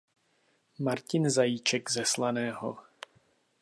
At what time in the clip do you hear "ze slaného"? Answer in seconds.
1.91-2.77